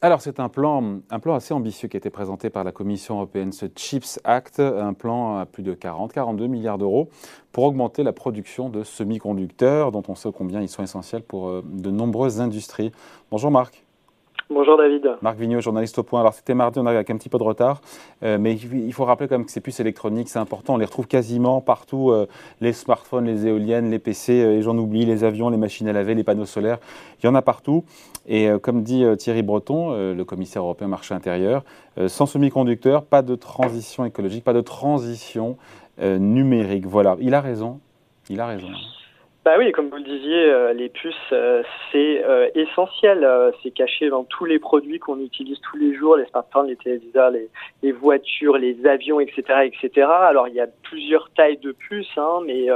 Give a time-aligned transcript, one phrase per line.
[0.00, 3.50] Alors c'est un plan, un assez ambitieux qui a été présenté par la Commission européenne,
[3.50, 7.08] ce CHIPS Act, un plan à plus de 40, 42 milliards d'euros
[7.50, 11.64] pour augmenter la production de semi-conducteurs dont on sait combien ils sont essentiels pour euh,
[11.66, 12.92] de nombreuses industries.
[13.32, 13.87] Bonjour Marc.
[14.50, 15.06] Bonjour David.
[15.20, 16.20] Marc Vigneault, journaliste au point.
[16.20, 17.82] Alors c'était mardi, on arrive avec un petit peu de retard,
[18.22, 20.86] euh, mais il faut rappeler quand même que ces puces électroniques, c'est important, on les
[20.86, 22.26] retrouve quasiment partout, euh,
[22.62, 26.14] les smartphones, les éoliennes, les PC, et j'en oublie, les avions, les machines à laver,
[26.14, 26.78] les panneaux solaires,
[27.22, 27.84] il y en a partout.
[28.26, 31.64] Et comme dit Thierry Breton, le commissaire européen marché intérieur,
[32.08, 35.56] sans semi-conducteurs, pas de transition écologique, pas de transition
[35.98, 36.86] numérique.
[36.86, 37.80] Voilà, il a raison,
[38.28, 38.68] il a raison.
[39.48, 43.26] Bah oui, comme vous le disiez, euh, les puces, euh, c'est euh, essentiel.
[43.62, 47.30] c'est caché dans tous les produits qu'on utilise tous les jours, les smartphones, les téléviseurs,
[47.30, 50.06] les, voitures, les avions, etc., etc.
[50.06, 52.66] Alors il y a plusieurs tailles de puces, hein, mais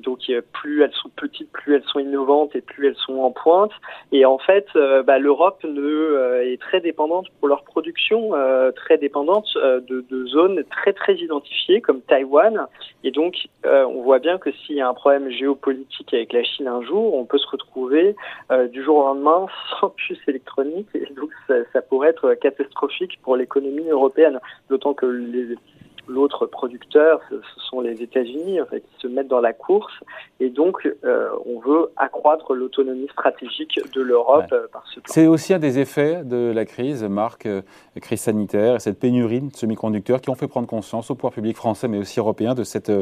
[0.00, 0.20] donc
[0.54, 3.72] plus elles sont petites, plus elles sont innovantes et plus elles sont en pointe.
[4.12, 4.68] Et en fait,
[5.04, 8.30] bah, l'Europe est très dépendante pour leur production,
[8.74, 12.66] très dépendante de, de, zones très très identifiées comme Taïwan.
[13.04, 15.81] Et donc on voit bien que s'il y a un problème géopolitique
[16.12, 18.16] avec la Chine un jour, on peut se retrouver
[18.50, 19.46] euh, du jour au lendemain
[19.80, 20.88] sans puce électronique.
[20.94, 25.56] Et donc ça, ça pourrait être catastrophique pour l'économie européenne, d'autant que les,
[26.12, 29.92] L'autre producteur, ce sont les États-Unis en fait, qui se mettent dans la course.
[30.40, 35.10] Et donc, euh, on veut accroître l'autonomie stratégique de l'Europe euh, par ce plan.
[35.12, 37.62] C'est aussi un des effets de la crise, Marc, euh,
[38.00, 41.56] crise sanitaire, et cette pénurie de semi-conducteurs qui ont fait prendre conscience au pouvoir public
[41.56, 42.92] français, mais aussi européen, de cette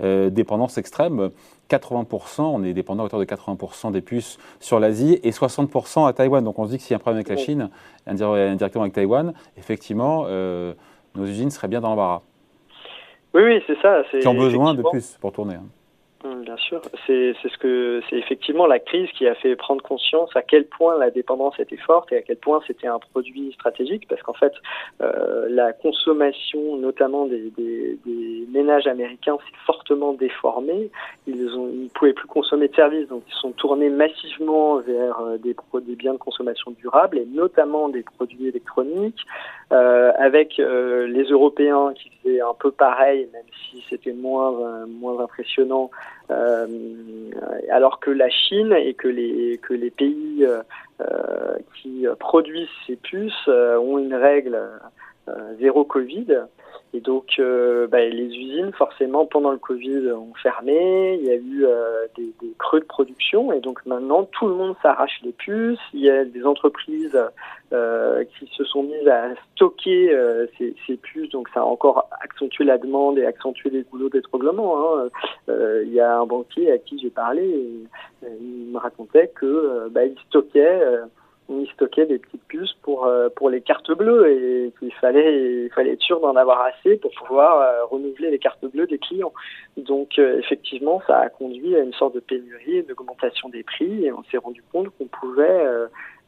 [0.00, 1.30] dépendance extrême.
[1.70, 6.12] 80%, on est dépendant à hauteur de 80% des puces sur l'Asie et 60% à
[6.12, 6.42] Taïwan.
[6.42, 7.70] Donc on se dit que s'il y a un problème avec la Chine,
[8.06, 12.22] indirectement avec Taïwan, effectivement, nos usines seraient bien dans l'embarras.
[13.34, 14.02] Oui, oui, c'est ça.
[14.20, 15.54] Qui ont besoin de plus pour tourner.
[15.54, 15.66] Hein.
[16.22, 20.28] Hum, bien sûr, c'est ce que c'est effectivement la crise qui a fait prendre conscience
[20.36, 24.06] à quel point la dépendance était forte et à quel point c'était un produit stratégique
[24.06, 24.52] parce qu'en fait
[25.00, 30.90] euh, la consommation notamment des, des, des ménages américains s'est fortement déformée.
[31.26, 35.38] Ils ont ils pouvaient plus consommer de services donc ils sont tournés massivement vers euh,
[35.38, 35.56] des,
[35.86, 39.24] des biens de consommation durables et notamment des produits électroniques
[39.72, 45.18] euh, avec euh, les Européens qui faisaient un peu pareil même si c'était moins moins
[45.20, 45.90] impressionnant
[46.30, 46.66] euh,
[47.70, 50.62] alors que la Chine et que les, que les pays euh,
[51.00, 54.58] euh, qui produisent ces puces ont une règle
[55.58, 56.26] zéro Covid.
[56.92, 61.18] Et donc, euh, bah, les usines, forcément, pendant le Covid, ont fermé.
[61.20, 63.52] Il y a eu euh, des, des, creux de production.
[63.52, 65.78] Et donc, maintenant, tout le monde s'arrache les puces.
[65.94, 67.16] Il y a des entreprises
[67.72, 71.30] euh, qui se sont mises à stocker euh, ces, ces, puces.
[71.30, 74.76] Donc, ça a encore accentué la demande et accentué les goulots d'étranglement.
[74.78, 75.08] Hein.
[75.48, 77.48] Euh, il y a un banquier à qui j'ai parlé.
[77.48, 77.86] Et,
[78.40, 80.82] il me racontait que bah, il stockait
[81.50, 85.64] on y stockait des petites puces pour euh, pour les cartes bleues et qu'il fallait
[85.64, 88.98] il fallait être sûr d'en avoir assez pour pouvoir euh, renouveler les cartes bleues des
[88.98, 89.32] clients.
[89.76, 94.12] Donc euh, effectivement, ça a conduit à une sorte de pénurie d'augmentation des prix et
[94.12, 95.66] on s'est rendu compte qu'on pouvait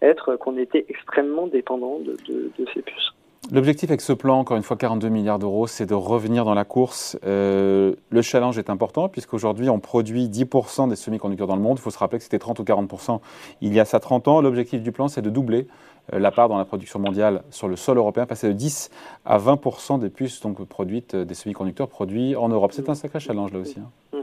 [0.01, 3.13] être qu'on était extrêmement dépendant de, de ces puces.
[3.53, 6.65] L'objectif avec ce plan, encore une fois 42 milliards d'euros, c'est de revenir dans la
[6.65, 7.19] course.
[7.27, 11.77] Euh, le challenge est important puisqu'aujourd'hui on produit 10% des semi-conducteurs dans le monde.
[11.79, 13.21] Il faut se rappeler que c'était 30 ou 40%
[13.61, 14.41] il y a ça 30 ans.
[14.41, 15.67] L'objectif du plan, c'est de doubler
[16.15, 18.89] euh, la part dans la production mondiale sur le sol européen, passer de 10
[19.27, 22.73] à 20% des puces donc, produites, euh, des semi-conducteurs produits en Europe.
[22.73, 23.77] C'est un sacré challenge là aussi.
[23.79, 24.22] Hein.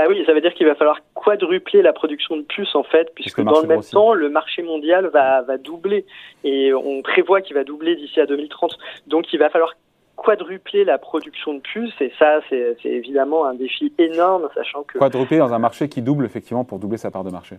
[0.00, 3.12] Bah oui, ça veut dire qu'il va falloir quadrupler la production de puces en fait,
[3.14, 6.06] puisque dans le même temps, le marché mondial va, va doubler
[6.42, 8.78] et on prévoit qu'il va doubler d'ici à 2030.
[9.08, 9.74] Donc il va falloir
[10.16, 15.36] quadrupler la production de puces et ça c'est évidemment un défi énorme, sachant que quadrupler
[15.36, 17.56] dans un marché qui double effectivement pour doubler sa part de marché.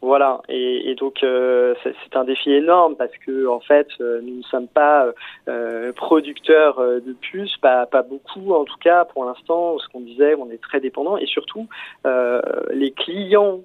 [0.00, 4.42] Voilà, et, donc euh, c'est un défi énorme parce que en fait euh, nous ne
[4.42, 5.06] sommes pas
[5.48, 9.78] euh, producteurs de puces, pas, pas beaucoup en tout cas pour l'instant.
[9.78, 11.68] Ce qu'on disait, on est très dépendant et surtout
[12.04, 13.60] les clients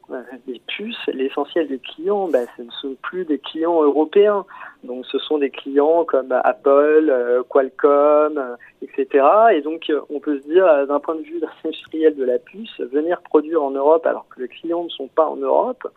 [0.48, 4.46] des puces, l'essentiel des clients, ben, ce ne sont plus des clients européens.
[4.84, 9.26] Donc ce sont des clients comme Apple, Qualcomm, etc.
[9.54, 13.22] Et donc on peut se dire d'un point de vue industriel de la puce, venir
[13.22, 15.88] produire en Europe alors que les clients ne sont pas en Europe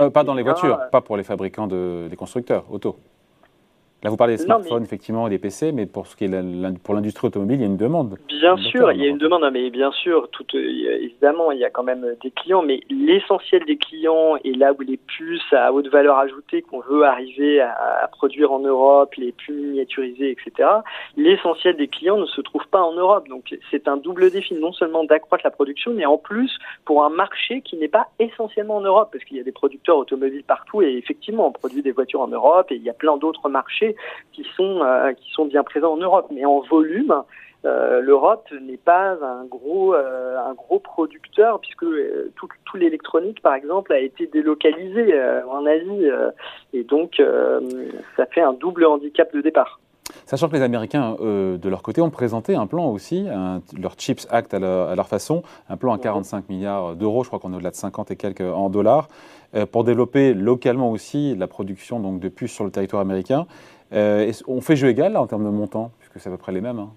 [0.00, 2.96] euh, pas dans les voitures, pas pour les fabricants de, des constructeurs auto.
[4.06, 6.94] Là, vous parlez des smartphones, effectivement, et des PC, mais pour ce qui est pour
[6.94, 8.16] l'industrie automobile, il y a une demande.
[8.28, 11.70] Bien sûr, il y a une demande, mais bien sûr, tout, évidemment, il y a
[11.70, 15.88] quand même des clients, mais l'essentiel des clients et là où les puces à haute
[15.88, 20.68] valeur ajoutée qu'on veut arriver à, produire en Europe, les plus miniaturisées, etc.,
[21.16, 23.26] l'essentiel des clients ne se trouve pas en Europe.
[23.28, 27.10] Donc, c'est un double défi, non seulement d'accroître la production, mais en plus pour un
[27.10, 30.80] marché qui n'est pas essentiellement en Europe, parce qu'il y a des producteurs automobiles partout
[30.82, 33.95] et effectivement, on produit des voitures en Europe et il y a plein d'autres marchés
[34.32, 36.26] qui sont euh, qui sont bien présents en Europe.
[36.30, 37.14] Mais en volume,
[37.64, 41.86] euh, l'Europe n'est pas un gros euh, un gros producteur puisque
[42.36, 45.14] tout, tout l'électronique par exemple a été délocalisé
[45.48, 46.08] en Asie
[46.72, 47.22] et donc
[48.16, 49.80] ça fait un double handicap de départ.
[50.24, 53.26] Sachant que les Américains, de leur côté, ont présenté un plan aussi,
[53.76, 57.52] leur Chips Act à leur, façon, un plan à 45 milliards d'euros, je crois qu'on
[57.52, 59.08] est au-delà de 50 et quelques en dollars,
[59.72, 63.46] pour développer localement aussi la production donc, de puces sur le territoire américain.
[63.92, 66.52] Euh, on fait jeu égal là, en termes de montant, puisque c'est à peu près
[66.52, 66.90] les mêmes, hein,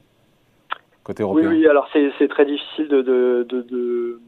[1.04, 1.50] côté européen.
[1.50, 4.20] Oui, oui alors c'est très difficile de, de, de,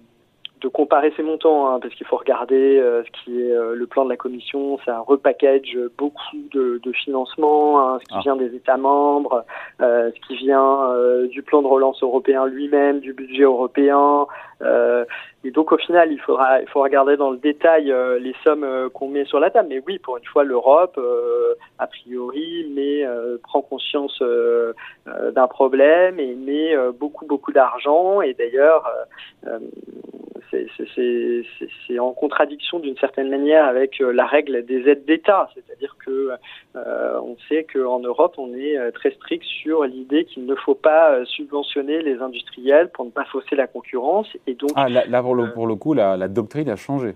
[0.67, 4.05] comparer ces montants, hein, parce qu'il faut regarder euh, ce qui est euh, le plan
[4.05, 8.21] de la Commission, ça repackage beaucoup de, financement, hein, ce qui ah.
[8.23, 9.45] vient des États membres,
[9.79, 10.93] ce qui vient
[11.29, 14.27] du plan de relance européen lui-même, du budget européen.
[15.43, 18.63] Et donc au final, il faudra, il faut regarder dans le détail euh, les sommes
[18.63, 19.69] euh, qu'on met sur la table.
[19.69, 23.03] Mais oui, pour une fois, l'Europe, euh, a priori, mais
[23.43, 24.21] prend conscience
[25.05, 28.21] d'un problème et met beaucoup beaucoup d'argent.
[28.21, 28.89] Et d'ailleurs,
[30.95, 36.31] c'est en contradiction d'une certaine manière avec la règle des aides d'État, c'est-à-dire que
[36.75, 42.01] on sait qu'en Europe, on est très strict sur l'idée qu'il ne faut pas subventionner
[42.01, 44.27] les industriels pour ne pas fausser la concurrence.
[44.47, 44.87] Et donc ah,
[45.21, 45.35] pour
[45.67, 47.15] le, coup, la, doctrine a changé.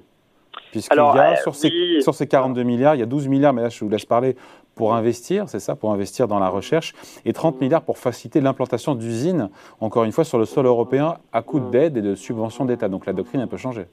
[0.72, 3.54] Puisqu'il y a, euh, sur, ces, sur ces 42 milliards, il y a 12 milliards,
[3.54, 4.36] mais là, je vous laisse parler,
[4.76, 6.94] pour investir, c'est ça, pour investir dans la recherche,
[7.24, 9.50] et 30 milliards pour faciliter l'implantation d'usines,
[9.80, 12.90] encore une fois, sur le sol européen, à coût d'aide et de subventions d'État.
[12.90, 13.88] Donc la doctrine a un peu changé.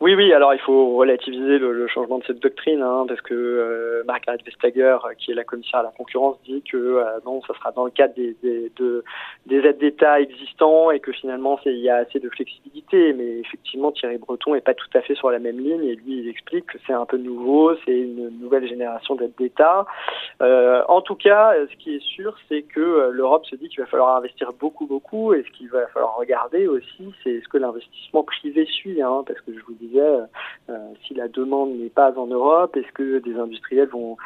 [0.00, 3.34] Oui, oui, alors il faut relativiser le, le changement de cette doctrine, hein, parce que
[3.34, 7.54] euh, Margaret Vestager, qui est la commissaire à la concurrence, dit que euh, non, ça
[7.54, 9.02] sera dans le cadre des, des, de,
[9.46, 13.12] des aides d'État existants et que finalement il y a assez de flexibilité.
[13.12, 16.20] Mais effectivement, Thierry Breton est pas tout à fait sur la même ligne et lui
[16.20, 19.84] il explique que c'est un peu nouveau, c'est une nouvelle génération d'aides d'État.
[20.42, 23.80] Euh, en tout cas, ce qui est sûr, c'est que euh, l'Europe se dit qu'il
[23.80, 27.58] va falloir investir beaucoup, beaucoup, et ce qu'il va falloir regarder aussi, c'est ce que
[27.58, 30.26] l'investissement privé suit, hein, parce que je vous dis euh,
[31.06, 34.16] si la demande n'est pas en Europe, est-ce que des industriels vont,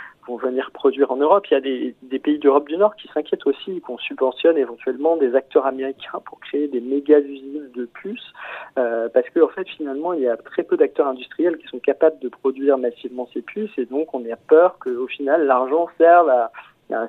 [0.41, 1.47] venir produire en Europe?
[1.51, 5.17] Il y a des, des pays d'Europe du Nord qui s'inquiètent aussi, qu'on subventionne éventuellement
[5.17, 8.33] des acteurs américains pour créer des méga usines de puces,
[8.79, 11.81] euh, parce que en fait finalement il y a très peu d'acteurs industriels qui sont
[11.81, 16.29] capables de produire massivement ces puces, et donc on a peur qu'au final l'argent serve
[16.29, 16.53] à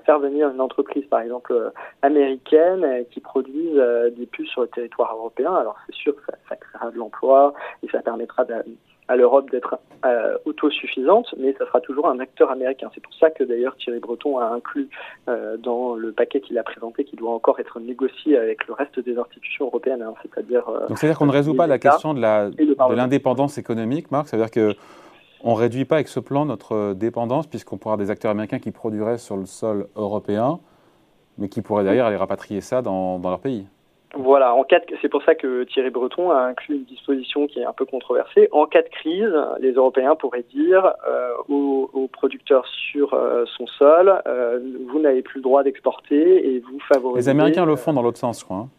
[0.06, 1.70] faire venir une entreprise, par exemple euh,
[2.02, 3.82] américaine, qui produise
[4.16, 5.54] des puces sur le territoire européen.
[5.54, 8.56] Alors c'est sûr que ça, ça créera de l'emploi et ça permettra de,
[9.08, 12.90] à l'Europe d'être euh, autosuffisante, mais ça sera toujours un acteur américain.
[12.94, 14.90] C'est pour ça que d'ailleurs Thierry Breton a inclus
[15.28, 19.00] euh, dans le paquet qu'il a présenté, qui doit encore être négocié avec le reste
[19.00, 20.68] des institutions européennes, hein, c'est-à-dire.
[20.70, 22.22] Euh, Donc c'est-à-dire qu'on ne résout pas la question de
[22.96, 24.28] l'indépendance économique, Marc?
[24.28, 24.74] C'est-à-dire que
[25.44, 28.72] on réduit pas avec ce plan notre dépendance, puisqu'on pourra avoir des acteurs américains qui
[28.72, 30.60] produiraient sur le sol européen,
[31.38, 33.68] mais qui pourraient d'ailleurs aller rapatrier ça dans leur pays.
[34.16, 37.66] Voilà, en cas c'est pour ça que Thierry Breton a inclus une disposition qui est
[37.66, 38.48] un peu controversée.
[38.52, 44.22] En cas de crise, les Européens pourraient dire euh, aux, producteurs sur euh, son sol,
[44.28, 47.22] euh, vous n'avez plus le droit d'exporter et vous favorisez.
[47.22, 48.58] Les Américains le font dans l'autre sens, je crois.
[48.58, 48.70] Hein.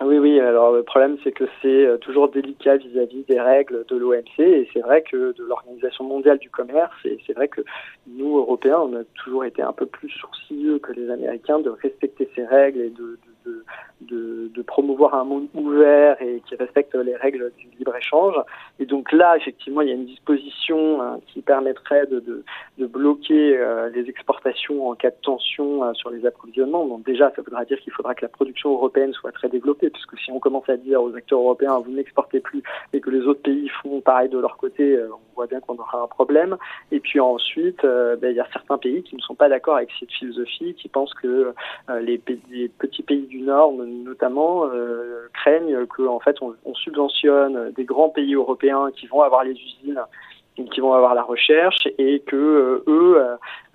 [0.00, 0.38] Oui, oui.
[0.38, 4.68] Alors le problème, c'est que c'est euh, toujours délicat vis-à-vis des règles de l'OMC, et
[4.72, 7.62] c'est vrai que de l'Organisation mondiale du commerce, et c'est vrai que
[8.06, 12.28] nous, Européens, on a toujours été un peu plus sourcilleux que les Américains de respecter
[12.36, 13.64] ces règles et de, de,
[13.97, 18.34] de, de promouvoir un monde ouvert et qui respecte les règles du libre-échange.
[18.78, 22.44] Et donc là, effectivement, il y a une disposition hein, qui permettrait de, de,
[22.78, 26.86] de bloquer euh, les exportations en cas de tension euh, sur les approvisionnements.
[26.86, 30.18] Donc déjà, ça voudra dire qu'il faudra que la production européenne soit très développée, puisque
[30.18, 32.62] si on commence à dire aux acteurs européens, vous n'exportez plus,
[32.92, 35.76] et que les autres pays font pareil de leur côté, euh, on voit bien qu'on
[35.76, 36.56] aura un problème.
[36.92, 39.90] Et puis ensuite, ben, il y a certains pays qui ne sont pas d'accord avec
[39.98, 41.52] cette philosophie, qui pensent que
[42.00, 44.68] les, petits pays du Nord, notamment,
[45.34, 49.52] craignent que en fait on, on subventionne des grands pays européens qui vont avoir les
[49.52, 50.00] usines
[50.66, 53.22] qui vont avoir la recherche et que euh, eux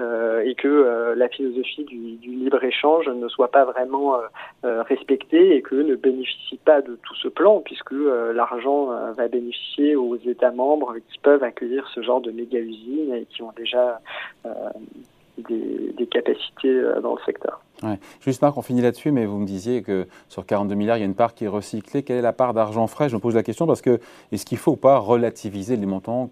[0.02, 4.18] euh, et que euh, la philosophie du, du libre échange ne soit pas vraiment
[4.64, 10.16] respectée et que ne bénéficient pas de tout ce plan puisque l'argent va bénéficier aux
[10.16, 14.00] États membres qui peuvent accueillir ce genre de méga usines et qui ont déjà
[15.50, 17.62] des, capacités dans le secteur.
[18.22, 21.04] Juste Marc, on finit là-dessus, mais vous me disiez que sur 42 milliards, il y
[21.04, 22.04] a une part qui est recyclée.
[22.04, 23.10] Quelle est la part d'argent frais?
[23.10, 24.00] Je me pose la question parce que
[24.32, 26.30] est-ce qu'il faut ou pas relativiser les montants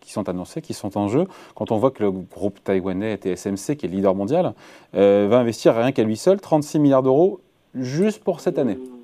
[0.00, 3.76] qui sont annoncés, qui sont en jeu, quand on voit que le groupe taïwanais TSMC,
[3.76, 4.52] qui est le leader mondial,
[4.92, 7.40] va investir rien qu'à lui seul 36 milliards d'euros
[7.74, 8.99] juste pour cette année mmh.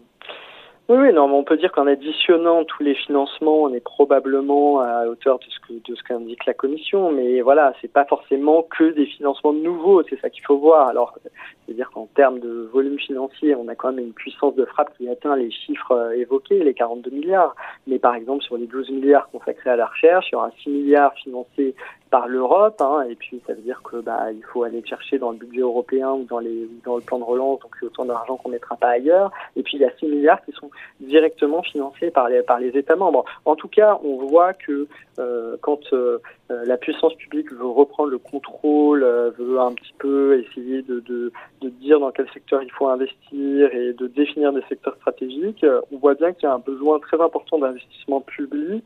[0.89, 5.07] Oui, oui, non, on peut dire qu'en additionnant tous les financements, on est probablement à
[5.09, 8.93] hauteur de ce que de ce qu'indique la Commission, mais voilà, c'est pas forcément que
[8.93, 10.87] des financements nouveaux, c'est ça qu'il faut voir.
[10.89, 11.19] Alors,
[11.67, 15.09] c'est-à-dire qu'en termes de volume financier, on a quand même une puissance de frappe qui
[15.09, 17.57] atteint les chiffres euh, évoqués, les 42 milliards.
[17.89, 20.71] Mais par exemple, sur les 12 milliards consacrés à la recherche, il y aura 6
[20.71, 21.75] milliards financés
[22.11, 25.33] par l'Europe, hein, et puis ça veut dire que bah il faut aller chercher dans
[25.33, 28.49] le budget européen ou dans les dans le plan de relance, donc autant d'argent qu'on
[28.49, 29.31] mettra pas ailleurs.
[29.57, 30.71] Et puis il y a 6 milliards qui sont
[31.01, 33.25] directement financés par les par les États membres.
[33.45, 34.87] En tout cas, on voit que
[35.19, 40.39] euh, quand euh, la puissance publique veut reprendre le contrôle, euh, veut un petit peu
[40.41, 41.33] essayer de, de,
[41.63, 45.99] de dire dans quel secteur il faut investir et de définir des secteurs stratégiques, on
[45.99, 48.85] voit bien qu'il y a un besoin très important d'investissement public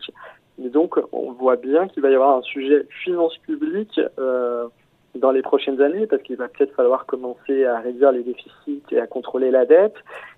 [0.62, 4.66] et donc, on voit bien qu'il va y avoir un sujet finance publique euh,
[5.14, 9.00] dans les prochaines années, parce qu'il va peut-être falloir commencer à réduire les déficits et
[9.00, 9.94] à contrôler la dette.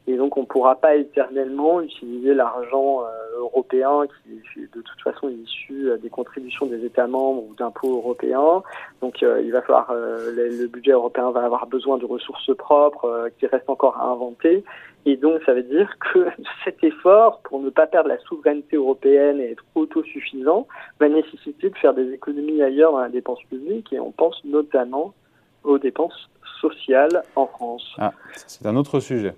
[0.08, 5.00] Et donc, on ne pourra pas éternellement utiliser l'argent euh, européen qui est de toute
[5.02, 8.62] façon issu euh, des contributions des États membres ou d'impôts européens.
[9.00, 13.46] Donc, euh, il va falloir, le, budget européen va avoir besoin de ressources propres qui
[13.46, 14.64] restent encore à inventer.
[15.06, 16.26] Et donc, ça veut dire que
[16.64, 20.66] cet effort, pour ne pas perdre la souveraineté européenne et être autosuffisant,
[20.98, 23.92] va nécessiter de faire des économies ailleurs dans la dépense publique.
[23.92, 25.14] Et on pense notamment
[25.62, 26.28] aux dépenses
[26.60, 27.94] sociales en France.
[27.98, 29.34] Ah, c'est un autre sujet.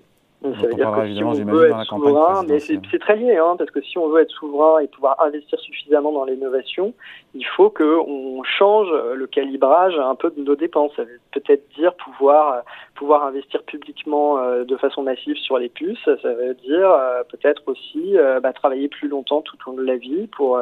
[0.53, 3.71] Ça veut dire que si on veut être souverain, mais c'est très lié, hein, parce
[3.71, 6.93] que si on veut être souverain et pouvoir investir suffisamment dans l'innovation,
[7.33, 10.91] il faut qu'on change le calibrage un peu de nos dépenses.
[10.95, 12.63] Ça veut peut-être dire pouvoir
[12.95, 16.03] pouvoir investir publiquement euh, de façon massive sur les puces.
[16.05, 19.83] Ça veut dire euh, peut-être aussi euh, bah, travailler plus longtemps tout au long de
[19.83, 20.59] la vie pour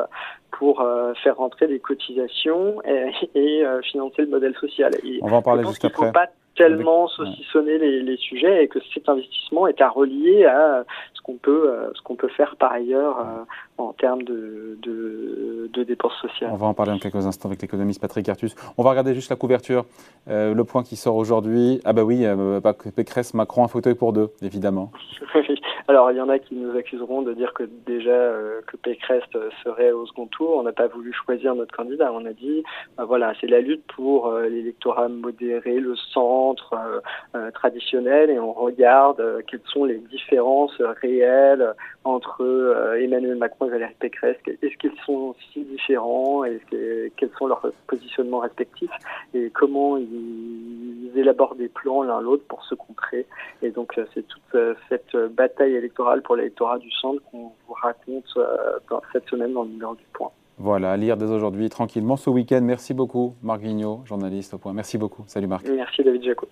[0.52, 0.86] pour
[1.24, 4.92] faire rentrer des cotisations et, et financer le modèle social.
[5.04, 6.12] Et on va en parler juste après
[6.56, 10.84] tellement saucissonner les, les, sujets et que cet investissement est à relier à
[11.14, 13.44] ce qu'on peut, euh, ce qu'on peut faire par ailleurs euh,
[13.78, 16.52] en termes de, de, de, dépenses sociales.
[16.54, 18.56] On va en parler dans quelques instants avec l'économiste Patrick Artus.
[18.78, 19.86] On va regarder juste la couverture.
[20.30, 21.82] Euh, le point qui sort aujourd'hui.
[21.84, 22.62] Ah bah oui, euh,
[22.96, 24.92] Pécresse, Macron, un fauteuil pour deux, évidemment.
[25.90, 29.24] Alors il y en a qui nous accuseront de dire que déjà euh, que Pécresse
[29.66, 30.56] serait au second tour.
[30.56, 32.14] On n'a pas voulu choisir notre candidat.
[32.14, 32.64] On a dit,
[32.96, 35.98] bah voilà, c'est la lutte pour l'électorat modéré, le
[36.44, 37.02] centre
[37.54, 41.74] traditionnel, et on regarde quelles sont les différences réelles
[42.04, 46.60] entre Emmanuel Macron Valérie Pécresse Est-ce qu'ils sont si différents et
[47.18, 48.92] quels sont leurs positionnements respectifs
[49.34, 53.26] et comment ils, élaborent des plans l'un l'autre pour se contrer
[53.62, 57.74] Et donc euh, c'est toute euh, cette bataille électorale pour l'électorat du centre qu'on vous
[57.74, 58.80] raconte euh,
[59.12, 60.32] cette semaine dans le numéro du Point.
[60.64, 62.62] Voilà, lire dès aujourd'hui tranquillement ce week-end.
[62.62, 64.72] Merci beaucoup Marc Guignot, journaliste au Point.
[64.72, 65.26] Merci beaucoup.
[65.28, 65.68] Salut Marc.
[65.68, 66.48] Merci David Jaco.